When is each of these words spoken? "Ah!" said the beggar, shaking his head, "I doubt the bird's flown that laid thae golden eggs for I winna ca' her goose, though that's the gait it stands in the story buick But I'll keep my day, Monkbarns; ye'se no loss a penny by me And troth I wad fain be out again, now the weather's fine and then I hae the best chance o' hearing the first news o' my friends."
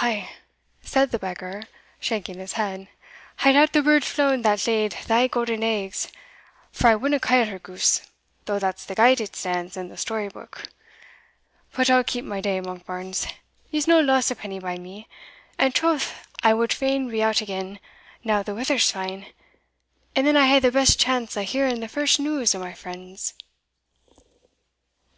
"Ah!" 0.00 0.30
said 0.80 1.10
the 1.10 1.18
beggar, 1.18 1.64
shaking 2.00 2.38
his 2.38 2.54
head, 2.54 2.88
"I 3.40 3.52
doubt 3.52 3.74
the 3.74 3.82
bird's 3.82 4.08
flown 4.08 4.40
that 4.40 4.66
laid 4.66 4.94
thae 4.94 5.28
golden 5.28 5.62
eggs 5.62 6.10
for 6.72 6.88
I 6.88 6.94
winna 6.94 7.20
ca' 7.20 7.44
her 7.44 7.58
goose, 7.58 8.00
though 8.46 8.58
that's 8.58 8.86
the 8.86 8.94
gait 8.94 9.20
it 9.20 9.36
stands 9.36 9.76
in 9.76 9.90
the 9.90 9.98
story 9.98 10.30
buick 10.30 10.62
But 11.72 11.90
I'll 11.90 12.02
keep 12.04 12.24
my 12.24 12.40
day, 12.40 12.58
Monkbarns; 12.62 13.26
ye'se 13.70 13.86
no 13.86 14.00
loss 14.00 14.30
a 14.30 14.34
penny 14.36 14.58
by 14.58 14.78
me 14.78 15.08
And 15.58 15.74
troth 15.74 16.26
I 16.42 16.54
wad 16.54 16.72
fain 16.72 17.10
be 17.10 17.22
out 17.22 17.42
again, 17.42 17.78
now 18.24 18.42
the 18.42 18.54
weather's 18.54 18.90
fine 18.90 19.26
and 20.14 20.26
then 20.26 20.38
I 20.38 20.46
hae 20.46 20.58
the 20.58 20.72
best 20.72 20.98
chance 20.98 21.36
o' 21.36 21.42
hearing 21.42 21.80
the 21.80 21.86
first 21.88 22.18
news 22.18 22.54
o' 22.54 22.58
my 22.58 22.72
friends." 22.72 23.34